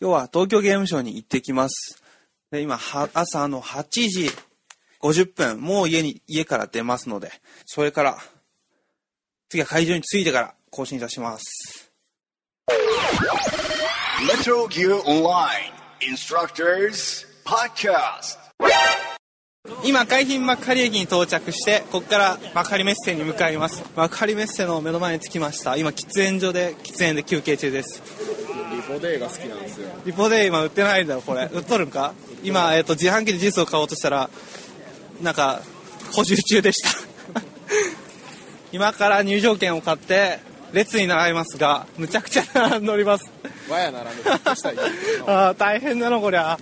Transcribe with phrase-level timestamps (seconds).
[0.00, 2.00] 今日は東京ゲームショウに行ってきます。
[2.52, 4.30] で、今、は朝の8時
[5.00, 7.32] 50分、もう家に、家から出ますので、
[7.66, 8.18] それから、
[9.48, 11.90] 次は会場に着いてから更新いたします。
[14.20, 18.38] Metro Gear Online Instructors Podcast.
[19.82, 23.82] 今、海浜幕張駅に到着して、ここから幕張メッセに向かいます。
[23.96, 25.76] 幕張メッセの目の前に着きました。
[25.76, 28.27] 今、喫煙所で、喫煙で休憩中です。
[28.88, 31.48] リポデーが好きなんですよリポで今売ってないんだよ、これ。
[31.52, 32.14] 売っとるんか？
[32.42, 34.30] 今、えっ、と、自販機でジュースを買おうとしたら、
[35.22, 35.62] なんか、
[36.12, 36.90] 補充中でした。
[38.72, 40.40] 今から入場券を買って、
[40.72, 43.24] 列に並びますが、むちゃくちゃ並んでおります。
[43.68, 44.76] わやならぬふっとしたい
[45.26, 46.58] ああ、大変だな、こりゃ。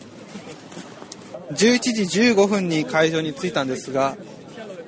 [1.52, 4.16] 11時15分に会場に着いたんですが、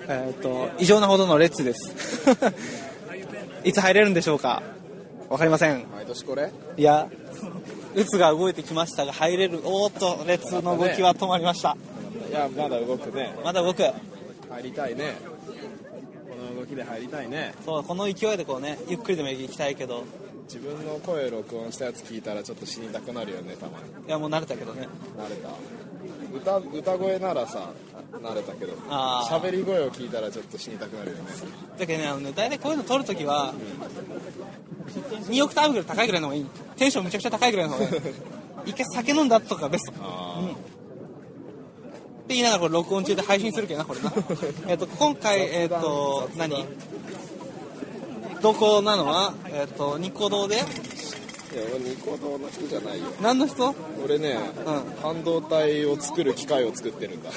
[0.08, 1.92] えっ、と、異常なほどの列です。
[3.64, 4.62] いつ入れるんでしょうか？
[5.28, 5.84] わかりません。
[5.94, 6.50] 毎年これ？
[6.76, 7.06] いや、
[7.94, 11.76] 列が動いてきましたが、入れる、おーっと、列の動きは止まりました。
[12.28, 13.34] いやまだ動くね。
[13.44, 13.82] まだ動く。
[13.82, 13.94] 入
[14.62, 15.14] りたいね。
[16.28, 17.54] この動きで入りたいね。
[17.64, 20.04] そう、この勢いでこうね、ゆっくりでも行きたいけど、
[20.44, 24.06] 自分の声録音したやつ聞いたらちょっと死にたくなるよねたまに。
[24.06, 24.88] いや、もう慣れたけどね。
[25.18, 25.48] 慣れた
[26.32, 27.70] 歌歌声ならさ
[28.12, 31.22] 慣れたけど喋り声を聞いたらちょっと死にたくなるよね
[31.78, 33.54] だけどね、あのね、大体こういうの撮るときは、
[35.28, 36.46] 2オクターブぐらい高いぐらいの方がいい。
[36.76, 38.00] テンションめちゃくちゃ高いぐらいの方がいい。
[38.66, 39.92] 一回酒飲んだ後とかがベスト。
[40.02, 44.12] あって言いながらこれ録音中で配信するけどな、これな。
[44.68, 46.66] えっと、今回、えっ、と、何？
[48.42, 50.62] どこなのは、えっ、と、ニコ動で
[51.50, 53.74] いや俺ニコ動の人じゃないよ何の人？
[54.04, 57.30] 俺ね、う半導体を作る機械を作ってるんだ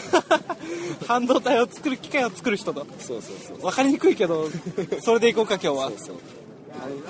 [1.08, 2.84] 半導体を作る機械を作る人だ。
[3.00, 4.50] そうそうそうわかりにくいけど、
[5.02, 5.98] それでいこうか、今日はそう。
[6.08, 6.16] そう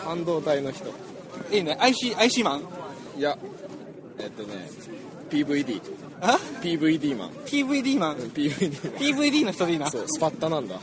[0.04, 0.86] 半半導体の人
[1.52, 1.76] いいね。
[1.80, 2.62] IC、IC マン？
[3.18, 3.38] いや
[4.20, 4.70] えっとね
[5.30, 5.82] PVD
[6.22, 8.18] あ？PVD マン ?PVD マン。
[8.18, 9.88] PVD マ PVD の人でいいな。
[9.88, 10.76] ンそうスパッタなんだ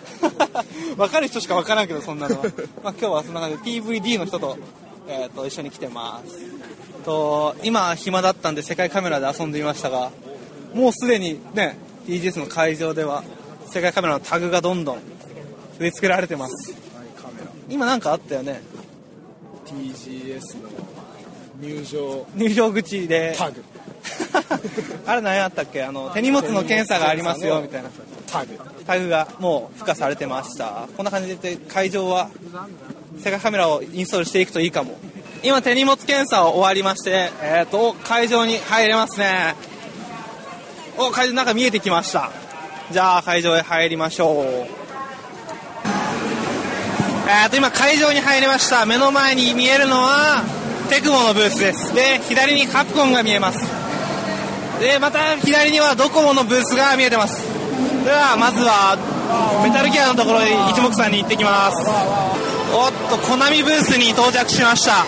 [0.99, 2.43] わかる人しかわからんけど、そんなのは。
[2.83, 4.57] まあ、今日はそんな感じで PVD の人と、
[5.09, 6.39] えっ、と、一緒に来てます。
[7.05, 10.11] と、今暇だったんで世界カメラで遊んでみましたが、
[10.75, 13.25] もうすでにね、TGS の会場では、
[13.67, 14.99] 世界カメラのタグがどんどん
[15.79, 16.75] 植え付けられてます。
[17.71, 18.61] 今なんかあったよね。
[19.67, 20.69] TGS の
[21.61, 23.35] 入場入場口で。
[23.37, 23.65] タグ
[25.07, 25.83] あれ何やったっけ？
[25.83, 27.91] あの、手荷物の検査がありますよ、みたいな。
[28.29, 32.31] タグタグがもう付加されてましたこんな感じで会場は
[33.19, 34.99] 世界カメラをインストールしていくといいかも。
[35.43, 39.55] 今手荷物検査を終わりましてえっ、と会場に入れますね。
[40.97, 42.31] お会場の中見えてきました。
[42.91, 44.45] じゃあ会場へ入りましょう。
[47.28, 48.87] えっ、と今会場に入りました。
[48.87, 50.43] 目の前に見えるのは
[50.89, 51.95] テクモのブースです。
[51.95, 53.61] で左にカプコンが見えます。
[54.81, 57.43] でまた左にはドコモのブースが見えてます。
[58.05, 58.97] ではまずは
[59.62, 62.58] メタルギアのところへ一目散に行ってきます。
[63.09, 65.07] とコナミブースに到着しました。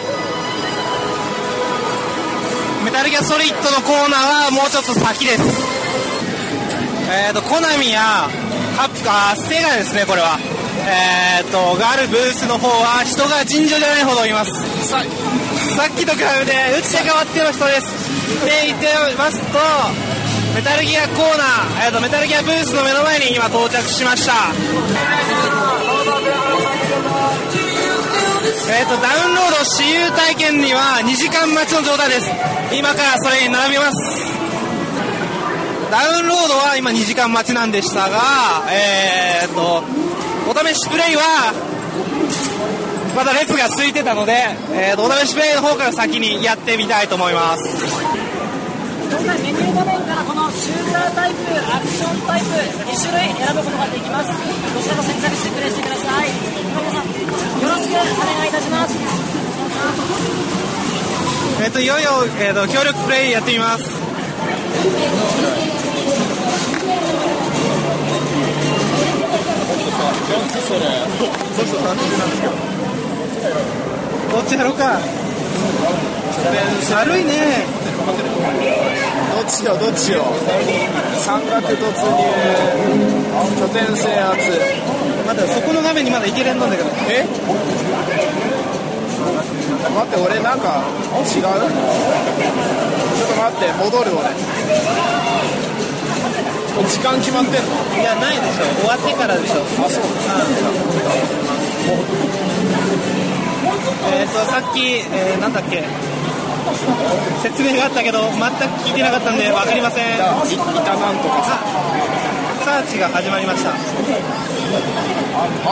[2.84, 5.44] メタルギアソリッドのコーナーはもうちょっと先です。
[7.12, 8.28] えっ、とコナミや
[8.76, 10.38] カプカステガですねこれは。
[10.88, 14.52] えっ、とがあるブースの方は人が尋常じゃないほどいます。
[14.88, 15.04] さ
[15.76, 18.44] さっきと比べて打ち手変わっての人です。
[18.44, 18.88] で言って
[19.18, 19.58] ますと
[20.54, 24.32] メタルギアコーナー、えー、とメタルギアブースの目の前に今到着しました。
[28.50, 32.30] えー、とダウンロード私有体験には2時間待ちの状態です。
[32.72, 34.30] 今からそれに並びます。
[35.90, 38.18] ダウンロードは今2時間待ちなんでしたが
[38.70, 39.82] えー、と
[40.48, 41.52] お試しプレイは
[43.16, 44.32] まだ列が空いてたので、
[44.72, 47.99] えー、とお試しプレイの方から先にやってみたいと思います。
[49.10, 52.46] 今回メニュー画面からこのシュータータイプ、アクションタイプ、
[52.86, 54.30] 2種類選ぶことができます。
[54.30, 56.30] どちらも選択してプレイしてください。
[56.30, 58.94] 皆さん、よろしくお願いいたします。
[61.60, 63.84] えっ、といよいよ、えー、と協力プレイやってみます。
[70.70, 70.80] それ
[74.30, 75.00] どっちやろうか
[76.88, 78.12] 軽いねど
[79.42, 80.24] っちよどっちよ。
[81.20, 81.76] 三角突入
[83.60, 84.36] 拠点制圧。
[85.26, 86.88] まだそこの画面にまだいけれんのんだけど。
[87.08, 87.26] え？
[89.94, 90.82] 待って俺なんか
[91.18, 91.24] 違う？
[91.24, 91.48] ちょっ
[93.28, 94.30] と待って戻る俺。
[96.88, 97.60] 時間決まってんの？
[98.00, 98.64] いやないでしょ。
[98.80, 99.60] 終わってからでしょ。
[99.84, 100.04] あそう。
[104.12, 104.80] えっ、とさっき、
[105.12, 105.84] えーなんだっけ？
[107.42, 108.44] 説明があったけど全く
[108.86, 110.04] 聞いてなかったんで分かりません。
[110.04, 110.08] い
[110.54, 111.42] 板なんとか。
[111.44, 111.58] さ
[112.64, 113.72] サーチが始まりました。
[113.72, 113.74] あ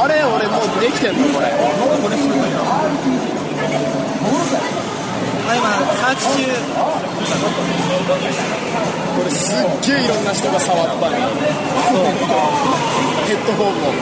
[0.08, 1.46] れ俺もうできてんのこれ。
[5.48, 6.50] あ今サーチ中。
[9.18, 11.16] これすっげえいろんな人が触ったね
[13.26, 13.92] ヘッドホンも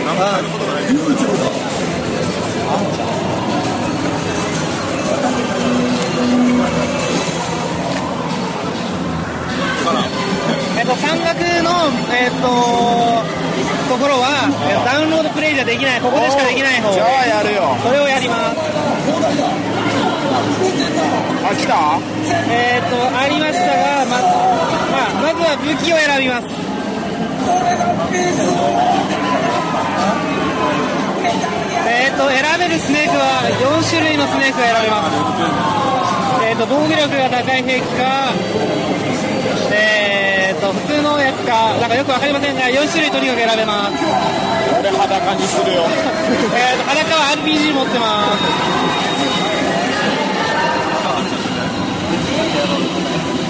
[9.87, 11.71] えっと、半額の、
[12.11, 12.49] えっと、
[13.89, 18.59] ところは、えっとダウンロードプレイじゃできない、ここでしかできない方じゃあやるよそれをやります。
[21.47, 22.01] あ来た？
[22.51, 26.51] えっと、ありましたが、ままあ、まずは武器を選びます。
[31.87, 35.15] えっと、選べるスネークは4種類のスネークが選べます。
[36.45, 38.35] えっと、防御力が高い兵器か、
[40.57, 44.05] と、普通のやつか、なんかよくわかりませんが、4種類とにかく選べます。
[44.81, 45.85] 俺裸にするよ
[46.57, 48.77] えーと、裸は RPG 持ってます。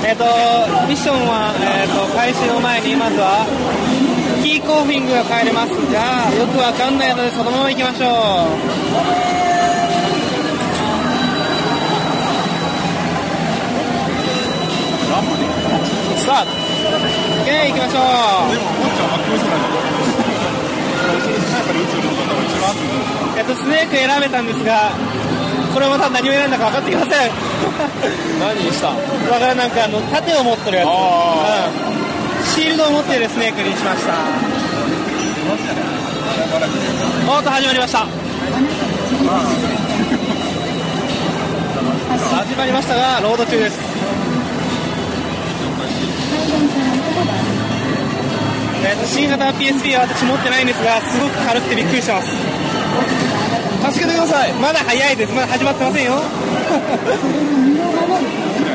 [0.08, 0.24] えっ、と、
[0.86, 3.44] ミッションは、えー、と開始の前にまずは
[4.40, 9.26] キーコーフィングが変えれますがよくわかんないのでそのまま行きましょう
[16.24, 16.65] さあ
[17.56, 18.02] OK 行きましょう
[23.38, 24.90] えっ、とスネーク選べたんですが
[25.72, 27.10] これまた何を選んだか分かってきません。
[28.40, 30.90] 何しただからなんかあの盾を持ってるやつ、う
[32.42, 34.14] ん、シールドを持っているスネークにしました。
[37.30, 38.06] おっと始まりました。
[42.36, 43.95] 始まりましたがロード中です。
[49.06, 52.30] 新型 PSP は私持ってないんですがすごく軽くてびっくりしてます。
[53.90, 54.52] 助けてください。
[54.54, 55.32] まだ早いです。
[55.34, 56.22] まだ始まってませんよ。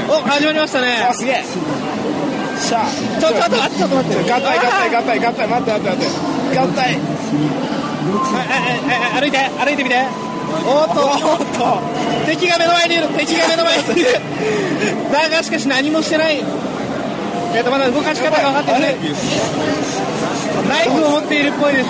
[0.09, 1.07] お始まりましたね。
[1.09, 1.43] あすげえ。
[2.59, 2.85] しゃあ。
[3.19, 4.31] ちょちょっと待ってちょっと待って。
[4.31, 5.47] 合体合体合体合体。
[5.47, 6.09] 待って待って待っ
[6.51, 6.59] て。
[6.59, 6.99] 合体。
[9.21, 10.05] 歩いて歩いてみて。
[10.65, 11.01] おっと。
[11.07, 11.79] おっと。
[12.27, 13.07] 敵が目の前にいる。
[13.17, 14.19] 敵が目の前にいる。
[15.11, 16.43] だがしかし何もしてない。
[17.53, 19.80] えっとまだ動かし方が分かってません
[20.71, 21.89] ナイフを持っているっぽいです。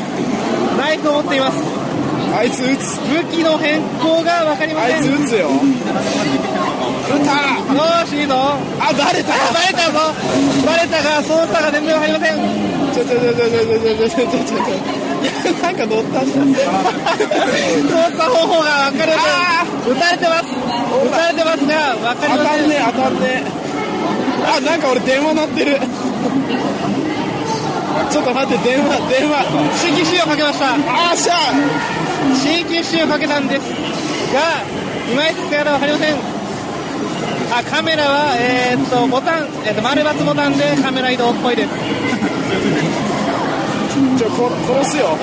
[0.77, 1.57] ナイフを持っています。
[2.33, 2.97] あいつ撃つ。
[3.05, 5.03] 武器の変更が分かりまあせん。
[5.05, 5.49] いつ撃つよ。
[5.49, 7.31] 撃った。
[7.73, 8.33] よーしいいぞ。
[8.81, 9.33] あバレた。
[9.37, 9.99] あバレたぞ。
[10.65, 12.71] バレたが操作が全然分かりません。
[12.91, 14.65] ちょちょちょちょちょちょちょちょちょ
[15.21, 15.31] いや
[15.61, 16.59] なんか乗ったんだ操
[18.17, 23.61] 作方法が分かりまあせん撃たれてます撃たれてますが分かりません当たんねえ当たんねえ
[24.43, 25.77] あなんか俺電話鳴ってる
[28.09, 29.43] ちょっと待って電話電話。
[29.77, 30.73] 新規使用かけました。
[30.73, 31.35] あーしゃ
[32.41, 33.61] 新規使用かけたんです
[34.33, 34.63] が
[35.11, 36.15] いまいち使い方分かりません。
[37.51, 41.69] あカメラはえーっとボタン、えーっと丸×ボタンでカメラ移動っぽいです。
[44.17, 45.17] ちょこ殺すよ。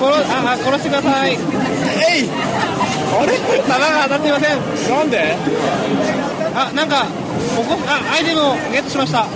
[0.00, 1.32] 殺ああ殺してください。
[1.32, 1.38] えい。
[3.14, 3.38] あれ？
[3.68, 4.58] 弾が当たっていません。
[4.90, 5.36] なんで？
[6.54, 7.04] あなんか
[7.56, 9.26] ここあアイテムをゲットしました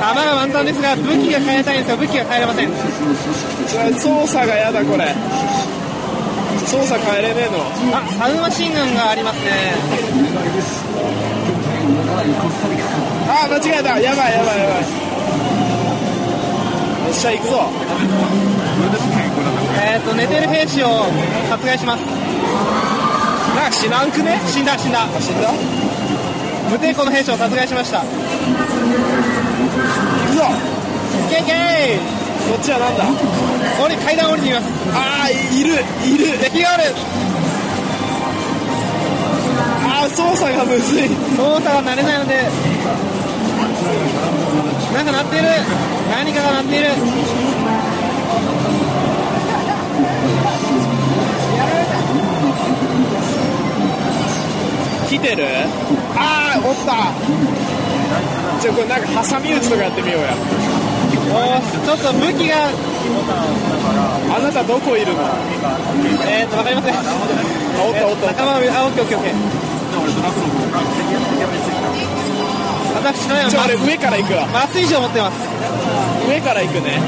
[0.00, 2.70] 弾が満タンですが武器が変えたいんですが武器が変えれません。
[3.98, 5.14] 操作がやだこれ。
[6.66, 7.58] 操作変えれねえの。
[7.96, 9.74] あサブマシンガンがありますね。
[13.28, 14.00] あ間違えた。
[14.00, 14.82] やばいやばいやばい。
[17.06, 17.70] よっしゃ行くぞ。
[19.86, 21.06] えーっと寝てる兵士を
[21.48, 22.00] 殺害します。
[23.54, 24.40] なんか死なんくね？
[24.46, 25.06] 死んだ死んだ。
[25.20, 25.48] 死んだ？
[25.50, 25.54] 行
[26.70, 28.02] 無抵抗の兵士を殺害しました
[30.34, 30.42] くぞ
[31.30, 31.52] ケイケ
[31.94, 32.02] イ
[32.50, 33.06] こっちはなんだ？
[33.80, 34.66] 降り階段降りてみます。
[34.92, 36.38] あーいるいる。
[36.38, 36.84] 敵がある。
[39.86, 41.08] あー操作がむずい。
[41.38, 42.42] 操作が慣れないので。
[44.92, 45.44] なんか鳴っている。
[46.10, 46.90] 何かが鳴っている。
[55.08, 55.46] 来てる？
[56.16, 56.92] あーおった
[58.64, 60.32] ちょこれなんか挟み撃ちとかやってみようや。
[60.32, 62.64] ちょっと武器が
[64.32, 65.20] あなたどこいるの？
[66.24, 66.94] えーと分かりません。
[66.96, 67.00] あ
[67.84, 69.34] おったおったおった仲間あオッケーオッケーオッケー。
[73.04, 74.44] 私のちょ俺麻上から行くわ。
[74.48, 75.36] 麻酔銃を持ってます。
[76.26, 77.02] 上から行くね。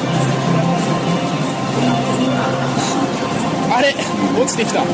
[3.73, 3.95] あれ
[4.39, 4.85] 落ちてきた。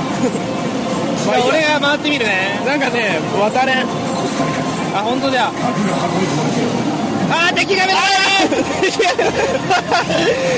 [1.27, 2.61] ま俺が回ってみるね。
[2.65, 4.12] なんかね渡れん
[4.95, 5.47] あ本当だ。
[5.49, 8.91] あー敵が目の前に。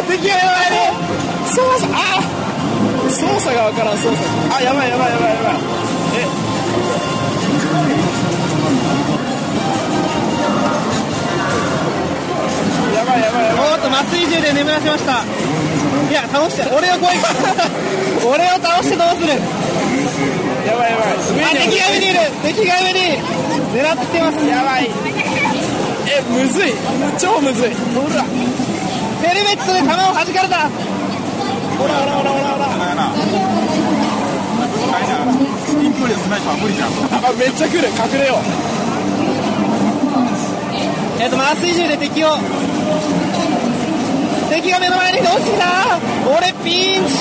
[0.09, 0.77] 敵が目の前に。
[1.55, 1.97] 操作あ
[3.11, 4.17] 操作がわからん操作
[4.57, 5.55] あやばいやばいやばいやばい。
[6.19, 6.25] え。
[12.95, 13.73] やばいやばいやばい。
[13.73, 15.23] おっと麻酔銃で眠らせました。
[16.11, 17.17] いや倒して俺を超え
[18.27, 19.41] 俺を倒してどうする？
[20.75, 21.15] やばいやばい。
[21.15, 22.19] あ敵が上にいる。
[22.43, 22.99] 敵が上に
[23.73, 24.47] 狙ってます。
[24.47, 24.91] やばい。
[26.07, 26.75] えむずい。
[27.19, 27.71] 超むずい。
[27.95, 28.25] ほら。
[29.23, 30.69] ヘルメットで弾を弾かれた。
[31.79, 32.45] ほらほらほらほら。
[32.45, 33.11] ほら
[37.23, 37.89] あめっちゃ来る。
[37.89, 38.39] 隠れよ
[41.21, 42.37] えっと麻酔銃で敵を。
[44.51, 45.99] 敵が目の前に落ちてきた。
[46.29, 47.15] 俺ピンチ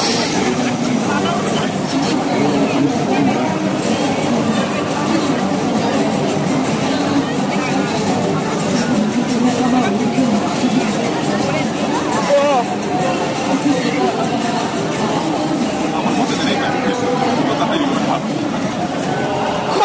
[17.73, 17.79] こ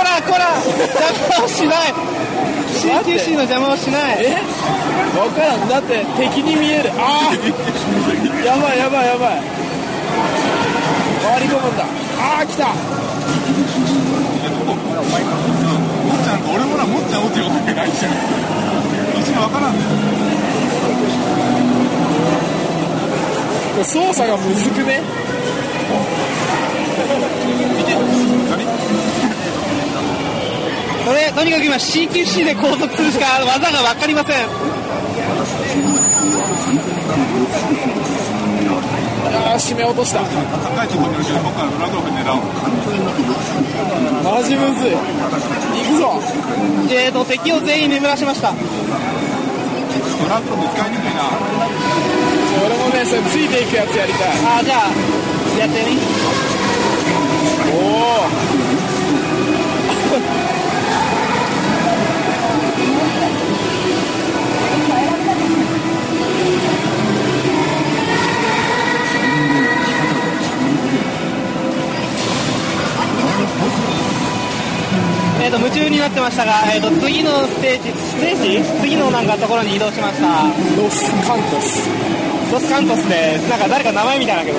[0.04, 1.94] らこら邪魔をしない。
[2.68, 4.24] CQC の邪魔をしない。
[4.24, 4.36] え？
[5.18, 5.68] わからん。
[5.68, 6.90] だって敵に見える。
[6.96, 8.44] あー！
[8.44, 9.42] やばいやばいやばい。
[11.22, 11.84] 回り込むんだ。
[12.20, 12.74] あー来た。
[16.50, 18.12] 俺もな、もっちゃん落ちよってないじゃん。
[19.20, 19.78] 一がわからんね。
[23.84, 25.02] 操作がむずくね？
[31.06, 34.36] これとにかく今 CQC で拘束するしか技が分かりません。
[39.30, 40.20] あー締め落とした。
[40.20, 42.36] 高いところにいるけど、僕からドラゴン狙う。
[44.24, 44.98] マジむずい行
[45.92, 46.20] くぞ
[46.90, 48.56] えーと敵を全員眠らしましたド
[50.28, 51.30] ラゴン使いにくいな。
[52.66, 54.88] 俺もねそれついていくやつやりたいあーじゃあ
[55.60, 56.00] やってみお
[56.34, 56.37] お
[75.40, 78.80] えーと夢中になってましたが、えーと次のステージステージ？
[78.82, 80.44] 次のなんかところに移動しました。
[80.76, 81.88] ロスカントス。
[82.52, 83.48] ロスカントスです。
[83.48, 84.58] なんか誰か名前みたいだけど。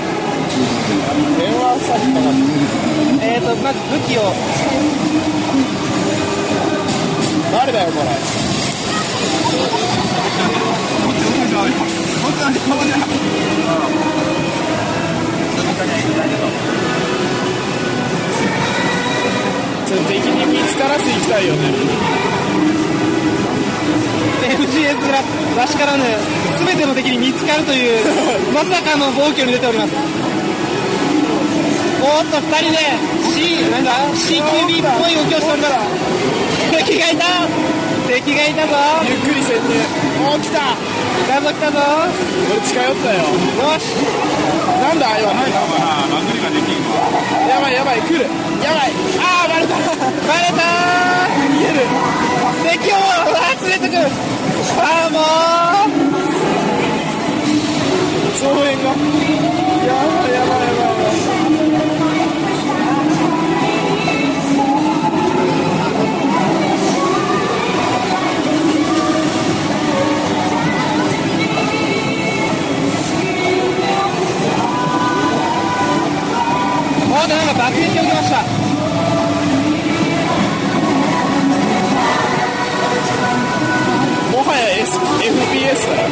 [1.37, 2.68] 電話先かかって
[3.31, 4.33] えーとまず武器を
[7.51, 8.05] 誰だよこれ
[19.85, 21.59] ちょっと敵に見つからず行きたいよね。
[24.49, 25.21] FGS ら
[25.57, 26.03] らしからぬ
[26.65, 28.05] 全ての敵に見つかるという
[28.53, 29.93] まさかの暴挙に出ております。
[32.01, 33.08] おっと2人で。
[33.39, 35.71] C なんだ CQB っぽい動きをしております
[36.75, 37.47] 敵がいた。
[38.11, 38.75] 敵がいたぞ。
[39.07, 39.79] ゆっくり潜入
[40.27, 40.75] おー来た。
[40.75, 41.79] 来たぞ来たぞ。
[42.51, 43.23] 俺近寄ったよ。
[43.23, 43.95] よし。
[44.83, 46.99] なんだ今ないのかな、マグリができんわ。
[47.47, 48.27] やばいやばい来る。
[48.61, 48.91] やばい。
[49.17, 49.79] あーバレた。
[49.79, 49.87] バ
[50.35, 50.67] レた。
[51.47, 51.87] 逃げる。
[51.87, 53.95] ー敵をあー連れてく。
[53.95, 54.11] る
[54.77, 55.17] あーも
[55.87, 55.95] う。
[58.35, 58.91] 増援が。
[59.87, 60.98] やばいやばいやばい
[77.19, 78.37] おーっとなんか爆撃を受けました。
[84.31, 86.03] もはや、S、FPS だ。
[86.03, 86.07] よ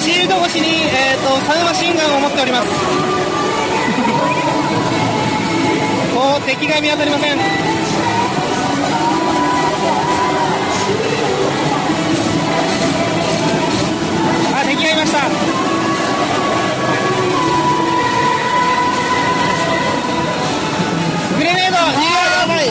[0.00, 2.68] シールド越しに、えー、とサブマシンガンを持っております。
[6.14, 7.79] おー敵が見当たりません。
[14.90, 15.28] いました。
[21.38, 22.64] グレネードやばい。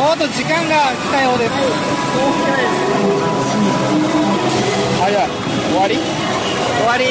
[0.00, 1.52] おっと時間が来たようです。
[5.00, 5.28] 早い。
[5.70, 5.98] 終わり？
[6.78, 7.04] 終わり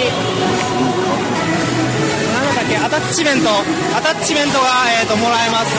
[2.86, 3.50] アタッチメント
[3.96, 5.76] アタッチメントが、えー、ともらえます、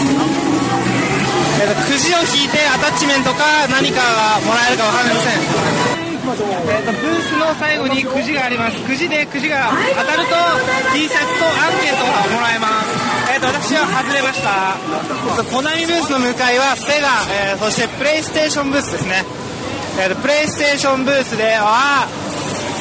[1.60, 5.40] えー、とくじを引いてアタッチメントか何かがもらえるか分かりません。
[6.28, 8.76] えー、とブースの最後にくじがあります。
[8.84, 10.36] くじでくじが当たると
[10.92, 14.76] T シャツとアンケートがもらえます、えー、と私は外れました。
[15.50, 19.24] コナミブースの向かいはセガ、えーそしてプレイステーションブースですね、
[19.98, 22.06] えー、とプレイステーションブースでは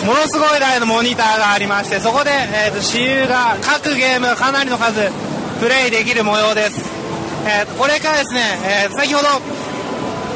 [0.07, 5.11] ものすごい台のモニターがありましてそこで、えー、と私有が各ゲームかなりの数
[5.59, 6.79] プレイできる模様です、
[7.43, 8.39] えーこれからですね、
[8.87, 9.27] えー先ほど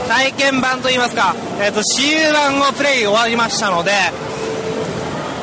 [0.10, 3.92] 体験版といいますか、えー、と私有版をプレイ終わりましたので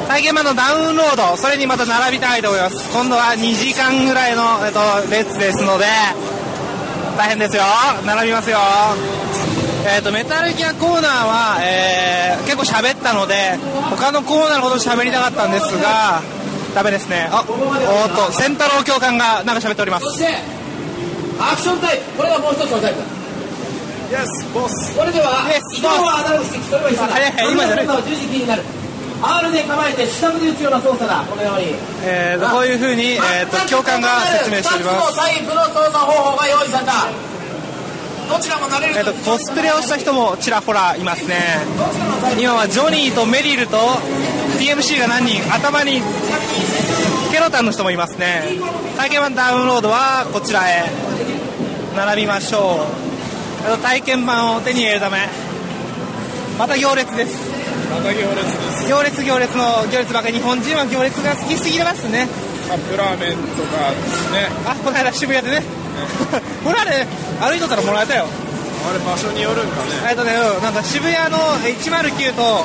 [0.09, 2.93] 体験版のダウンロードそれにまた並びたいと思います。
[2.93, 5.85] 今度は2時間ぐらいの、えー、と列ですので
[7.17, 7.63] 大変ですよ。
[8.05, 8.59] 並びますよ。
[9.89, 13.59] えー、とメタルギアコーナーは、えー結構喋ったので
[13.91, 16.23] 他のコーナーのことを喋りたかったんですが
[16.75, 17.29] ダメですね。
[17.31, 20.05] あおーっと仙太郎教官がなんか喋っております。
[20.07, 20.39] そして
[21.41, 22.05] アクションタイプ。
[22.17, 23.05] これがもう一つのタイプだ。
[24.09, 24.73] Yes, boss.
[24.97, 27.19] それでは Yes, 移動はアナログスティックそれは一緒だ。
[27.19, 28.03] いはい今じゃない。
[28.09, 28.63] 十字キーになる。
[29.21, 31.25] R で構えて下向で打つような操作だ。
[31.29, 31.75] このように。
[32.05, 35.13] えーとこういうふうに、えー、と教官が説明しております。
[35.13, 36.93] 2つのタイプの操作方法が用意された
[38.29, 41.37] えー、とコスプレをした人もちらほらいますね。
[42.39, 43.79] 今はジョニーとメリルと
[44.61, 46.03] TMC が何人頭に
[47.33, 48.43] ケロタンの人もいますね。
[48.97, 50.85] 体験版ダウンロードはこちらへ
[51.97, 52.87] 並びましょ
[53.75, 53.79] う。
[53.83, 55.27] 体験版を手に入れるため。
[56.59, 57.35] また行列です。
[57.91, 58.89] また行列です。
[58.89, 60.35] 行列行列の行列ばかり。
[60.35, 62.29] 日本人は行列が好きすぎますね。
[62.69, 64.49] カップラーメンとかですね。
[64.67, 65.88] あこの間渋谷でね
[66.65, 67.07] これあれ
[67.41, 68.27] 歩いとったらもらえたよ。
[68.89, 69.91] あれ場所によるんかね。
[70.11, 72.65] えっとね、うんなんか渋谷の109と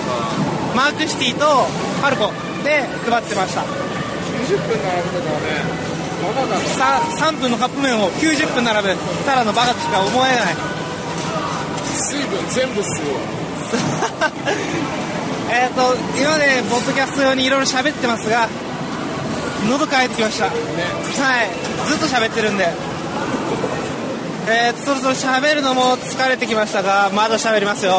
[0.75, 1.67] マークシティと
[2.01, 2.31] パルコ
[2.63, 3.61] で配ってました。
[3.61, 5.93] 90分並ぶとかね。
[6.23, 10.55] まだだとさ3分のカップ麺を90分並ぶただのバカとしか思えない。
[11.93, 13.19] 水分全部吸うわ。
[15.51, 18.47] えっと今までポッドキャスト用にいろいろ喋ってますが
[19.67, 20.45] 喉乾いてきました。
[20.45, 20.53] はい。
[21.87, 22.69] ずっと喋ってるんで
[24.49, 27.93] えーとそろそろ喋るのも疲れてきましたがまだ喋りますよ。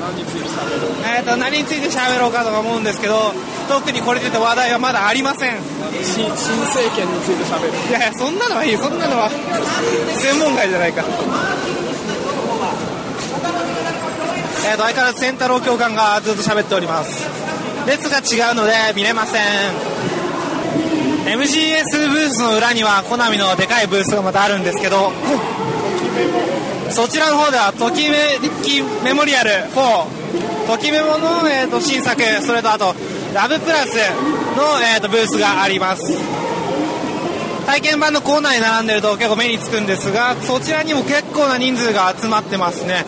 [0.00, 3.32] 何について喋るえーと何について喋ろうかとか思うんですけど
[3.68, 5.56] 特にこれといった話題はまだありません。
[6.02, 7.72] 新新政権について喋る。
[7.88, 8.78] いやいやそんなのはいいよ。
[8.78, 11.02] そんなのは専門外じゃないか。
[14.68, 17.24] えーと相変わらず仙太郎教官がずっと喋っております。
[17.86, 19.42] 列が違うので見れません
[21.26, 25.10] MGS ブースの裏にはコナミのでかいブースがまたあるんですけど
[26.90, 30.16] そちらの方ではときめきメモリアル4
[30.66, 32.94] ときメモの、えー、と新作それとあと
[33.34, 33.96] ラブプラス
[34.56, 36.16] の、えー、とブースがあります。
[37.66, 43.04] 体験版のコーナーに並んでると結構目につくんですがそちらにも結構な人数が集まってますね。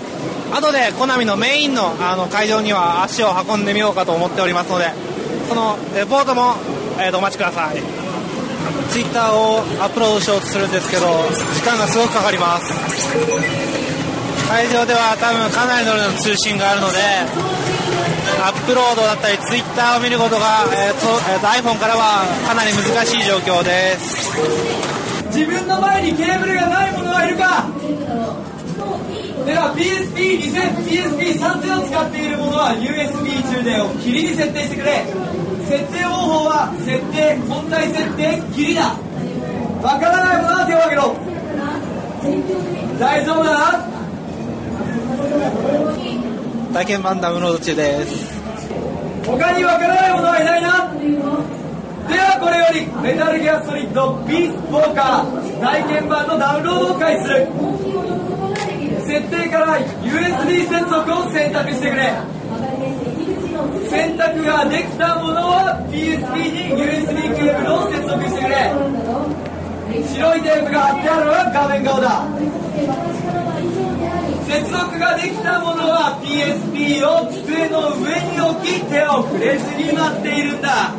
[0.52, 4.90] 後でコナミのメインのあの会場には足を運んでみようかと思っておりますので
[5.48, 6.57] そのレポートも、
[6.98, 7.97] えー、とお待ちください。
[8.90, 11.07] ツイッターをアップロードしようとするんですけど
[11.54, 12.72] 時間がすごくかかります。
[14.48, 16.96] 会場では多分かなりの通信があるので
[18.40, 24.31] アップロードだったりツイッターを見ることが、えーとえーと iPhone からはかなり難しい状況です。
[25.28, 27.66] 自分の前にケーブルがない者はいるか。
[29.44, 35.04] では PSP2000PSP3000 を使っている者は USB 充電を霧に設定してくれ。
[35.68, 38.96] 設定方法は設定本体設定霧だ。
[39.83, 41.14] わからない者は手を挙げろ。
[42.98, 43.87] 大丈夫だな。
[46.72, 48.40] 体験版ダウンロード中です。
[49.26, 50.88] 他にわからない者はいないな。
[52.09, 57.46] ではこれよりメタルギアソリッドビーストウォーカー体験版のダウンロードを開始する。
[59.04, 62.12] 設定から USB 接続を選択してくれ
[63.88, 68.72] 選択ができたものは PSP に USB ケーブルを接続してくれ。
[70.05, 72.29] 白いテープが貼ってあるのが画面顔だ。
[74.46, 80.92] 接続ができたものは PSP を机の上に置き手を触れずに待っているんだ。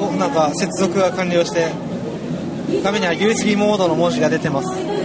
[0.00, 1.72] おなんか接続が完了して
[2.82, 4.97] 画面には USB モードの文字が出てます。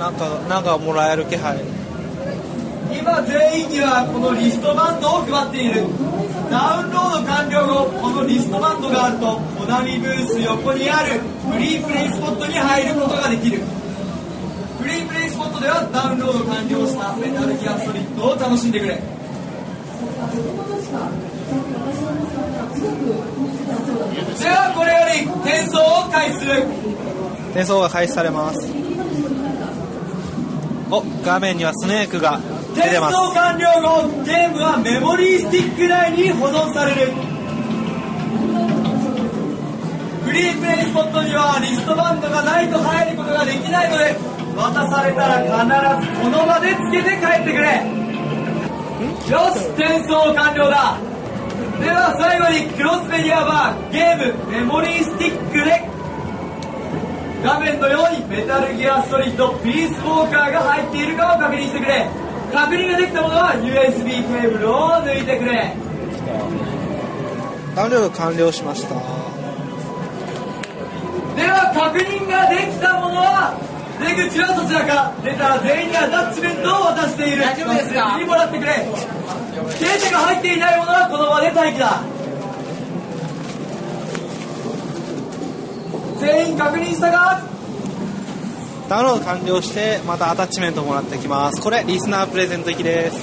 [0.00, 1.60] なんかなんかもらえる気配。
[2.90, 5.84] 今全員にはこのリストバンドを配っている。
[6.48, 11.20] ダウンロード完了後このリストバンドがあるとコナミブース横にある
[11.52, 13.60] フリープレイスポットに入ることができる。
[14.80, 18.96] フリープレイスポットではダウンロード完了したメタルギアソリッドを楽しんでくれ。
[18.96, 19.04] で
[24.48, 26.64] はこれより転送を開始する。
[27.52, 28.60] 転送が開始されます
[30.90, 32.40] お画面にはスネークが
[32.74, 33.16] 出てます。
[33.16, 37.12] 送完了後ゲームはメモリースティック内に保存される。
[40.24, 44.16] フリープレイスポットにはリストバンドがないと入ることができないので
[44.56, 47.82] 渡されたら必ずこの場でつけて帰ってくれ。
[49.30, 50.98] よし転送完了だ。
[51.80, 55.88] では最後にクロスメディアバーゲームメモリースティックで
[57.42, 62.06] 画面のようにメタルギアソリッドピースウォーカーが入っているかを確認してくれ。
[62.52, 65.72] 確認ができたものは USB ケーブルを抜いてくれ。
[67.74, 68.94] ダウンロード完了しました。
[68.94, 69.00] で
[71.46, 73.56] は確認ができたものは
[74.00, 75.12] 出口はそちらか。
[75.24, 77.42] 出たら全員にアタッチメントを渡している。
[77.42, 78.18] 大丈夫ですか？
[78.18, 78.72] にもらってくれ。
[79.78, 82.02] 携帯が入っていないものはこの場で待機だ
[86.20, 87.40] 全員確認したか？
[88.88, 91.62] ダウンロード完了してまたアタッチメントもらってきます。
[91.62, 93.16] これリスナープレゼント行きです。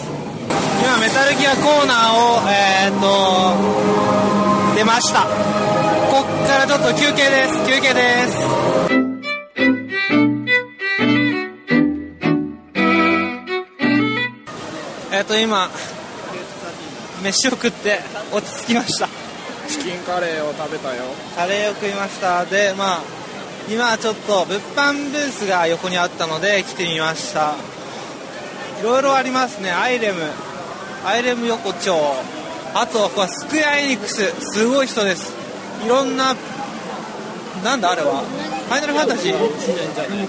[0.81, 5.23] 今メタルギアコーナーをえー、っと出ました。
[5.23, 5.27] こ
[6.21, 7.65] っからちょっと休憩です。
[7.67, 8.37] 休憩です。
[15.11, 15.69] えー、っと今
[17.23, 17.99] 飯を食って
[18.31, 19.09] 落ち着きました。
[19.87, 21.03] キンカレーを食べたよ。
[21.33, 22.43] カレーを食いました。
[22.43, 23.01] でまあ
[23.71, 27.55] 今ちょっと物販ブースが横にあったので来てみました。
[28.81, 29.71] いろいろありますね。
[29.71, 30.19] アイレム。
[31.05, 31.95] アイレム横丁。
[32.75, 34.29] あとこれスクエアエニックス。
[34.41, 35.33] すごい人です。
[35.85, 36.35] いろんな
[37.63, 38.23] なんだあれは？
[38.67, 39.35] ファイナルファンタジー？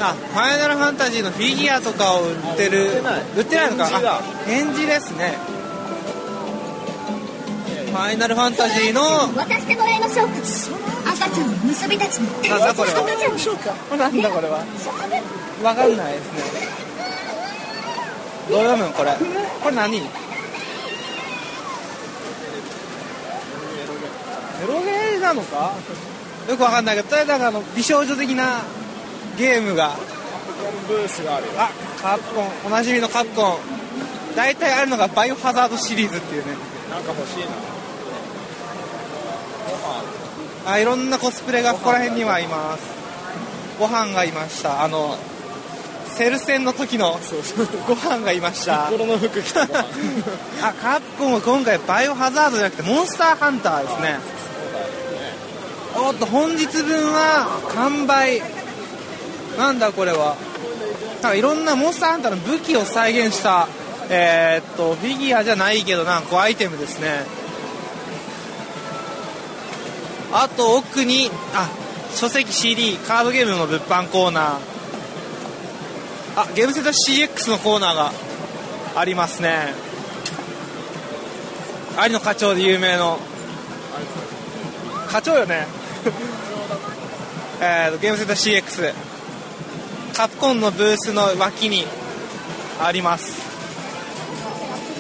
[0.05, 3.03] あファイナルファンタジーのフィギュアとかを売ってる。
[3.37, 3.71] 売ってない。
[3.73, 5.35] のかあ展示ですね
[7.91, 9.01] ファイナルファンタジーの
[9.35, 10.35] 渡してもらいましょうか
[11.11, 12.27] 赤ちゃんの結びたちの。
[12.49, 13.03] なんだこれは
[13.97, 14.65] なんだこれは。
[15.63, 16.41] わかんないですね。
[18.49, 19.13] どう読むのこれ。
[19.63, 19.97] これ何？
[19.97, 20.01] エ
[24.67, 25.75] ロゲーなのか？
[26.49, 28.63] よくわかんないけどとりあえずなんかあの美少女的な
[29.37, 29.97] ゲームが。
[30.89, 31.53] ブースがあるよ。
[31.57, 31.71] あ
[32.01, 32.49] カプコン。
[32.67, 33.57] おなじみのカプコン。
[34.37, 36.53] 大体あるのがバイオハザードシリーズっていうね。
[36.91, 37.47] なんか欲しいな
[40.67, 42.83] あいろんなコスプレがここら辺にはいます。
[43.79, 44.83] ご飯がいました。
[44.83, 45.17] あの
[46.09, 47.19] セル戦の時の
[47.87, 48.89] ご飯がいました。
[48.91, 49.85] 心の服着たご飯。
[50.63, 54.19] あカプコンは今回バイオハザードじゃなくてモンスターハンターですね。
[55.97, 58.43] おっと本日分は完売。
[59.57, 60.37] なんだこれは。
[61.23, 63.69] なんかいろんなモンスターハンターの武器を再現した
[64.11, 67.25] えーっとフィギュアじゃないけどなんかアイテムですね
[70.33, 71.69] あと奥にあ
[72.15, 74.59] 書籍 CD カードゲームの物販コーナー。
[76.37, 78.13] あゲームセンター CX のコーナーが
[78.95, 79.73] ありますね。
[82.03, 83.19] 有野課長で有名の。
[85.09, 85.67] 課長よね。
[87.61, 88.95] えーとゲームセンター CX
[90.15, 91.87] カプコンのブースの脇に
[92.81, 93.33] あります。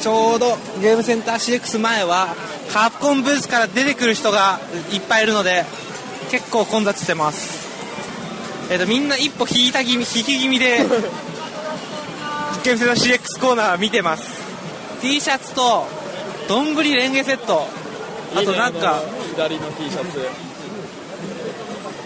[0.00, 2.34] ちょうどゲームセンター CX 前は
[2.72, 4.60] カプコンブースから出てくる人が
[4.92, 5.64] いっぱいいるので
[6.30, 7.68] 結構混雑してます。
[8.70, 10.84] えーとみんな一歩引いた気味引き気味で
[12.64, 14.24] ゲームセンター CX コーナー見てます。
[15.00, 15.86] T シャツと
[16.48, 17.66] 丼レンゲセット。
[18.36, 19.00] あとなんか
[19.34, 20.28] 左の T シャツ。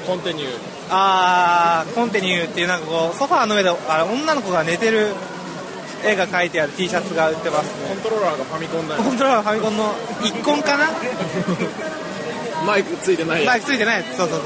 [0.06, 0.50] コンティニュー。
[0.90, 5.14] あーコンティニューっていうなんかこうソファーの上であ女の子が寝てる
[6.04, 7.88] 絵が描いてある T シャツが売ってますね。
[7.88, 9.02] コントローラーがファミコンだよ。
[9.02, 10.88] コントローラーファミコンの一コンかな？
[12.66, 14.40] マイクついてないマイクついてないそうそうそう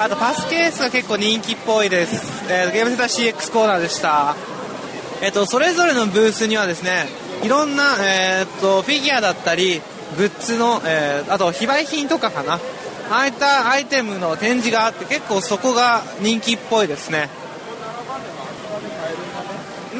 [0.00, 4.34] あとパスケースが結構人気っぽいです、えーゲームセンター CX コーナーでした。
[5.22, 7.06] えっ、とそれぞれのブースにはですね
[7.44, 9.80] いろんな、えー、とフィギュアだったり
[10.16, 12.54] グッズの、えーあと非売品とかかな？
[12.54, 17.28] ああいったアイテムの展示があって結構そこが人気っぽいですね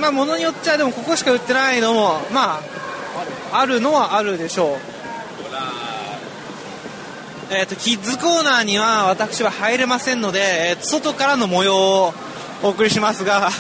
[0.00, 2.60] まあ物によっちゃでもここしか売ってないのもま
[3.52, 4.78] ああるのはあるでしょう。
[7.52, 12.14] えー、とキッズコーナーには私は入れませんので、えーと外からの模様を
[12.62, 13.50] お送りしますが。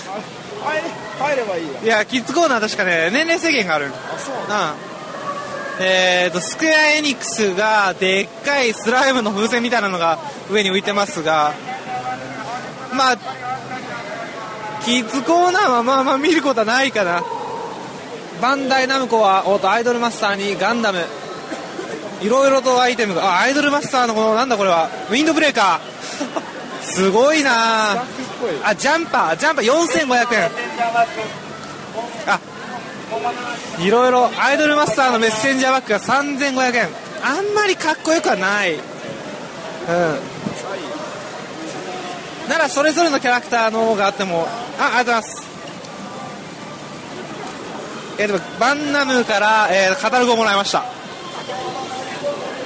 [1.18, 1.82] 入ればいいや。
[1.82, 3.92] いやキッズコーナー確かね年齢制限がある。
[4.14, 4.34] あそう。
[4.36, 5.84] うん。
[5.84, 10.18] えー、とスクエア・エニックスがでっかいスライムの風船みたいなのが
[10.50, 11.54] 上に浮いてますが。
[12.92, 13.18] まあ
[14.84, 17.22] キッズコーナーはまあまあ見ることはないかな。
[18.40, 21.04] バンダイナムコはおっとアイドルマスターにガンダム。
[22.22, 26.82] いろいろとアイテムがあアイドルマスターのこのなんだこれはウィンドブレーカー。
[26.82, 28.02] すごいな。
[28.64, 29.66] あジャンパージャンパー
[30.06, 30.50] 4500円。
[32.26, 32.40] あ
[33.78, 36.88] いろいろアイドルマスターのメッセンジャーバッグが3500円。
[37.22, 38.74] あんまりかっこよくはない。
[38.74, 38.80] うん。
[42.50, 44.44] ならそれぞれのキャラクターの方があっても
[44.76, 45.50] あありがとうございます。
[48.18, 50.84] えー、でもバンナムから、えーカタログをもらいました。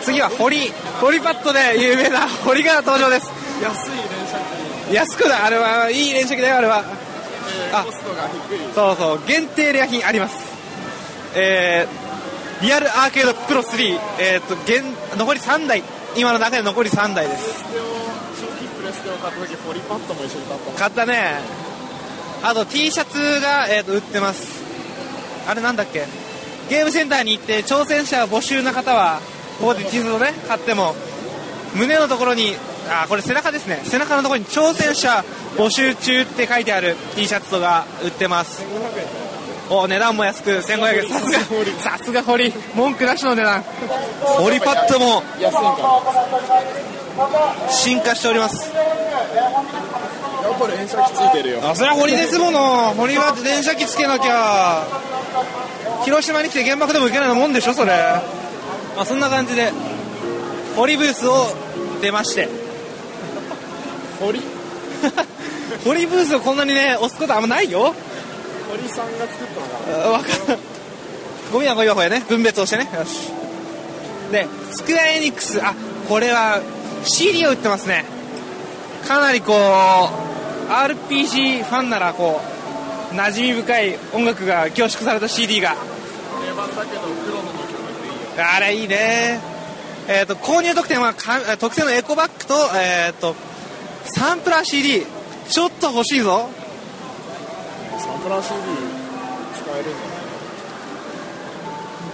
[0.00, 0.72] 次は堀。
[1.02, 3.30] 堀パッドで有名な堀が登場です。
[3.62, 4.38] 安い連射
[4.88, 4.94] 機。
[4.94, 6.82] 安くだあれはいい連射機だよあれは。
[7.74, 8.58] あコストが低い。
[8.74, 10.34] そうそう限定レア品あります。
[11.36, 14.82] えー、リアルアーケードプロ3えー、と現
[15.18, 15.82] 残り3台。
[16.16, 18.03] 今の中で残り3台です
[19.04, 21.40] 買った時ポリパッドも一緒に買ったの買ったね。
[22.42, 24.62] あと T シャツが、えー、と売ってます。
[25.48, 26.06] あれなんだっけ？
[26.68, 29.20] ゲームセンターに行って挑戦者募集な方は
[29.60, 30.94] ここで地図をね買っても
[31.74, 32.54] 胸のところに
[32.88, 33.80] あこれ背中ですね。
[33.84, 35.24] 背中のところに挑戦者
[35.56, 38.62] 募集中って書いてある T シャツとか売ってます。
[39.70, 41.08] お値段も安く1500円。
[41.08, 41.38] さすが
[41.80, 42.52] さすが堀。
[42.74, 43.62] 文句なしの値段。
[44.38, 44.60] 堀。
[44.60, 45.22] パッドも。
[45.40, 46.02] 安いか
[47.70, 48.72] 進化しております。
[48.72, 51.60] らやっぱり連射機ついてるよ。
[51.62, 52.94] あそれは堀ですもの。
[52.94, 54.84] 堀は電車機つけなきゃ。
[56.04, 57.92] 広島に来て原爆でも行けないもんでしょそれ。
[58.96, 59.72] まあそんな感じで
[60.76, 61.46] 堀ブースを
[62.02, 62.48] 出まして。
[64.20, 64.40] 堀？
[65.84, 67.94] 堀ブースをこんなにね押すことあんまないよ。
[68.70, 70.04] 堀さんが作ったのかな。
[70.06, 70.58] あわかん
[71.52, 72.24] ゴミはゴミ箱やね。
[72.28, 72.88] 分別をしてね。
[72.94, 73.30] よし。
[74.32, 75.60] でスクエアエニックス。
[75.62, 75.74] あ
[76.08, 76.60] これは
[77.04, 78.04] CD を売ってますね。
[79.06, 79.56] かなりこう
[80.70, 82.40] RPG ファンならこ
[83.12, 89.40] う馴染み深い音楽が凝縮された CD が定番だけど黒の曲あれいいね。
[90.08, 93.34] えっ、と購入特典はか特典のエコバッグとえっ、と
[94.04, 95.06] サンプラー CD
[95.48, 96.48] ちょっと欲しいぞ。
[97.98, 98.54] サンプラー CD
[99.62, 100.14] 使えるんだね。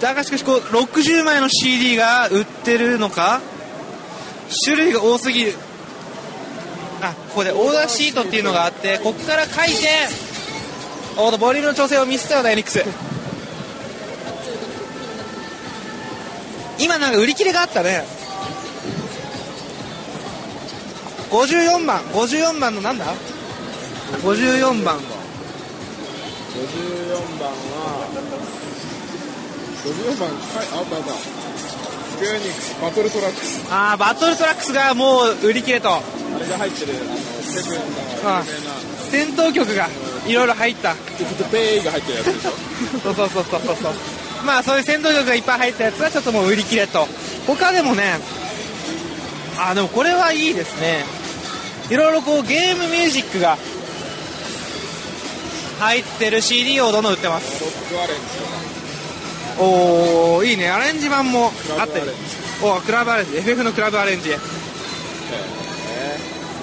[0.01, 3.41] だがしかしこう60枚の CD が売ってるのか？
[4.65, 5.53] 種類が多すぎる。
[7.01, 9.87] あここでオーダーシートっていうのがあってここから書いて
[11.15, 12.83] ボリュームの調整を見せたようなエニックス。
[16.79, 18.03] 今なんか売り切れがあったね。
[21.29, 23.05] 54番54番のなんだ
[24.21, 25.09] ？54番54
[27.39, 28.05] 番は
[29.83, 31.40] 54番はいあったあった
[32.21, 33.65] スクエニックスバトルトラックス。
[33.71, 35.89] あーバトルトラックスがもう売り切れと。
[35.89, 36.01] あ
[36.39, 38.73] れが入ってるあのセブンのあ有名な
[39.09, 39.89] 戦闘曲が
[40.27, 40.93] いろいろ入った。
[40.93, 42.51] ティクトペイが入ってるやつでしょ。
[43.03, 43.75] そうそうそうそうそう。
[43.81, 43.93] そう
[44.45, 47.07] まあそういう戦闘曲がいっぱい入ったやつはちょっともう売り切れと。
[47.47, 48.19] 他でもね
[49.57, 51.05] あでもこれはいいですね。
[51.89, 53.57] いろいろこうゲームミュージックが
[55.79, 57.59] 入ってる CD をどんどん売ってます。
[57.61, 58.70] ロックアレンジ
[59.59, 60.69] おおいいね。
[60.69, 62.05] アレンジ版もあったり
[62.61, 63.37] おクラブアレンジ。
[63.37, 64.29] FF のクラブアレンジ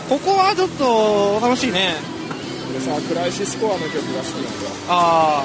[0.09, 1.95] ここはちょっと楽しいね。
[2.73, 4.71] でさクライシスコアの曲が好きなんだ。
[4.89, 5.45] ああ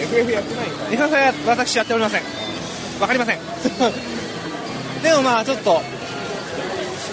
[0.00, 0.94] FF やってないんかい。
[0.94, 2.22] FF は私やっておりません。
[3.00, 3.38] わかりません。
[5.02, 5.82] でもまあちょっと。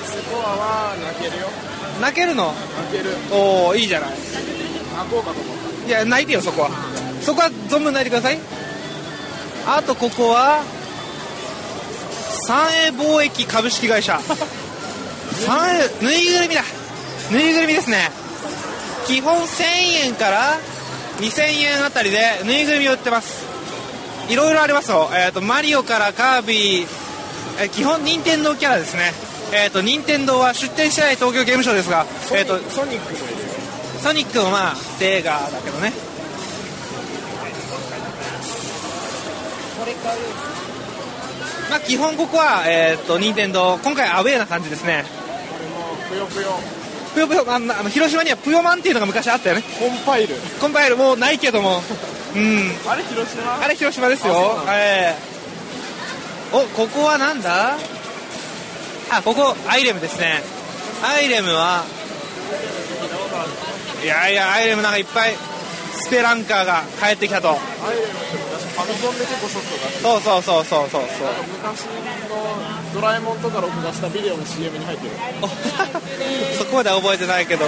[0.06, 1.48] スコアは泣けるよ。
[2.02, 2.54] 泣けるの？
[2.92, 3.16] 泣ける。
[3.32, 4.10] おおいいじゃない。
[4.10, 6.70] 泣こうかと思っいや泣いてよそこは。
[7.22, 8.40] そこは存分泣いてください
[9.66, 10.64] あとここは
[12.46, 14.20] 三栄貿易株式会社。
[15.46, 16.64] 三栄ぬいぐるみだ。
[17.32, 18.12] ぬいぐるみですね。
[19.06, 20.58] 基本1000円から
[21.20, 23.46] 2000円あたりでぬいぐるみを売ってます。
[24.30, 26.88] いろいろありますよ、えー、とマリオからカービィ、
[27.60, 29.14] えー基本任天堂キャラですね。
[29.52, 33.16] えっ、と任天堂は出店してない東京ゲームショウですがたえっ、とソニック
[34.02, 35.92] ソニックもまあセーガーだけどね
[41.70, 45.06] まあ基本ここはえっ、と任天堂今回アウェーな感じですね。
[46.10, 46.60] ぷよぷよ。
[47.14, 49.64] ぷよぷよあのあの広島にはぷよマンっていうのが昔あったよね。
[49.80, 50.36] コンパイル。
[50.60, 51.82] コンパイルもうないけども。
[52.36, 52.72] うん。
[52.88, 53.62] あれ広島？
[53.62, 54.34] あれ広島ですよ。
[54.70, 55.30] ええ
[56.52, 57.78] おここはなんだ？
[59.12, 60.42] あここアイレムですね。
[61.04, 61.84] アイレムは
[64.04, 65.36] いやいやアイレムなんかいっぱい
[65.94, 67.50] スペランカーが帰ってきたと。
[67.50, 68.39] アイレム
[68.80, 70.04] ファミコンで結構ソフト出して。
[70.04, 70.90] そうそうそうそう。
[70.90, 71.92] そうそう昔の
[72.94, 75.14] ドラえもんとか録画したビデオの CM に入ってる。
[76.58, 77.66] そこまでは覚えてないけど。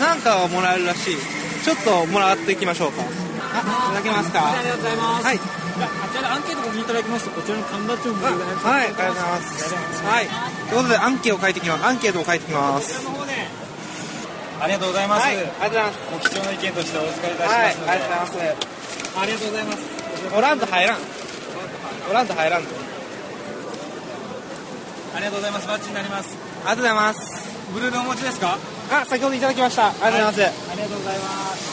[0.00, 1.16] なんかはもらえるらしい。
[1.64, 3.02] ちょっともらっていきましょうか。
[3.02, 4.52] あいただけますか。
[4.58, 5.26] ありがとうございます。
[5.26, 5.40] はい。
[5.76, 8.66] あちらでアンケートご記入いただきますと、こちらの缶バッジをごあざいます。
[8.66, 10.04] はいありがとうございます。
[10.04, 10.26] はい。
[10.26, 11.84] ということでアンケートを書いてきます。
[11.86, 12.94] アンケートを書いてきます。
[12.94, 13.32] こちらの方で、
[14.60, 15.98] ありがとうございます、はいありがとうございます。
[16.12, 18.75] ご貴重な意見としてお預かりいたしはいますので、ありがとうございます
[19.18, 19.82] ありがとうございます。
[20.36, 20.98] おらんと入らん。
[22.10, 22.68] おらんと入らんと。
[25.14, 25.66] ありがとうございます。
[25.68, 26.36] バッジになります。
[26.64, 27.46] ありがとうございます。
[27.72, 28.58] ブルーでお持ちですか？
[28.90, 29.88] あ先ほどいただきました。
[29.88, 31.66] ありがとうございます、ありがとうございます。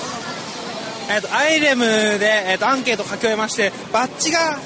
[1.12, 4.58] えっ、と、アイレムで、えっ、と、アンケート書き終えまして、バッジが、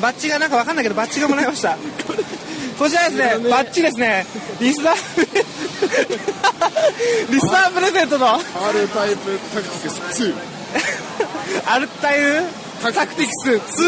[0.00, 1.76] バッジがなんかわかんないけど、バッジがもらいました。
[2.78, 4.24] こちらですね、バッジですね、
[4.60, 4.94] リスナー、
[7.32, 8.42] リスナープレゼントの、R
[8.94, 10.22] タイプタクティクス。
[10.22, 10.32] 2
[11.66, 12.42] アルタイル
[12.80, 13.32] タクティク
[13.68, 13.84] ス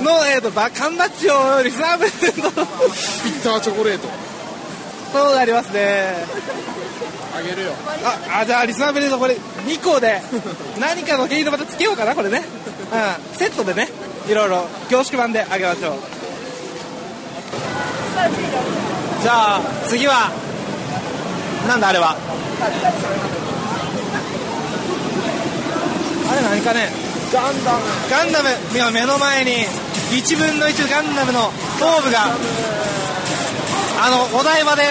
[0.00, 4.08] 2の、えっ、と、バ缶バッジをリスナープレゼントビッターチョコレート
[5.12, 6.14] となりますね。
[7.36, 7.72] あげるよ
[8.04, 10.22] あ、あじゃあリスナープレゼントこれ2個で、
[10.80, 12.38] 何かの毛糸またつけようかな、これね。
[12.40, 13.88] うん、セットでね、
[14.28, 15.94] いろいろ凝縮版であげましょう。
[19.22, 20.32] じゃあ、次は、
[21.68, 22.16] なんだあれは？
[26.34, 26.90] あれ何かね？
[27.32, 27.80] ガンダム。
[28.10, 29.52] ガンダム、今目の前に、
[30.10, 32.34] 1分の1ガンダムの頭部が、
[34.02, 34.82] あの、お台場で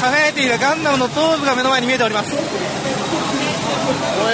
[0.00, 2.32] 輝いているガンダムの頭部が目の前に見えております。
[2.32, 2.42] 燃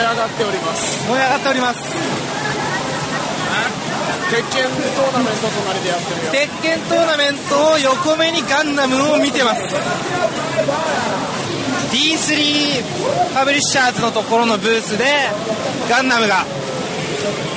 [0.00, 1.80] え上がっております燃え上がっております。
[4.32, 9.60] 鉄拳トーナメント隣でやってるよ鉄拳トーナメントを横目にガンダムを見てます
[11.92, 15.04] D3 パブリッシャーズのところのブースで
[15.90, 16.46] ガンダムが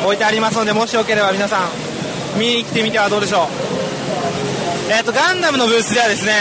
[0.04, 1.70] 置いてありますのでもしよければ皆さん
[2.38, 3.48] 見に来てみてはどうでしょう
[4.92, 6.34] えっ、とガンダムのブースではですね